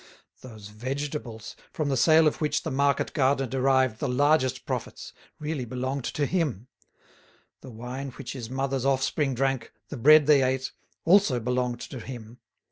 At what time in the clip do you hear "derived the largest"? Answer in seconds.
3.47-4.65